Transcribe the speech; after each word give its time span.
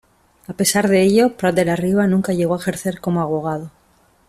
A 0.47 0.53
pesar 0.55 0.87
de 0.89 1.03
ello, 1.03 1.37
Prat 1.37 1.53
de 1.53 1.63
la 1.63 1.75
Riba 1.75 2.07
nunca 2.07 2.33
llegó 2.33 2.55
a 2.55 2.57
ejercer 2.57 2.99
como 2.99 3.21
abogado. 3.21 3.69